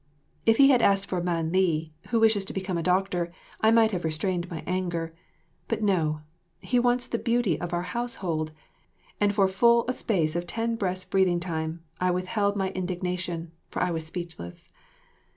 If 0.47 0.57
he 0.57 0.69
had 0.69 0.81
asked 0.81 1.05
for 1.05 1.21
Man 1.21 1.51
li, 1.51 1.93
who 2.09 2.19
wishes 2.19 2.43
to 2.45 2.53
become 2.53 2.75
a 2.75 2.81
doctor, 2.81 3.31
I 3.61 3.69
might 3.69 3.91
have 3.91 4.03
restrained 4.03 4.49
my 4.49 4.63
anger; 4.65 5.13
but, 5.67 5.83
no, 5.83 6.21
he 6.57 6.79
wants 6.79 7.05
the 7.05 7.19
beauty 7.19 7.61
of 7.61 7.71
our 7.71 7.83
house 7.83 8.15
hold, 8.15 8.51
and 9.19 9.31
for 9.35 9.47
full 9.47 9.85
a 9.87 9.93
space 9.93 10.35
of 10.35 10.47
ten 10.47 10.75
breaths' 10.75 11.05
breathing 11.05 11.39
time, 11.39 11.83
I 11.99 12.09
withheld 12.09 12.55
my 12.55 12.71
indignation, 12.71 13.51
for 13.69 13.79
I 13.83 13.91
was 13.91 14.03
speechless. 14.03 14.71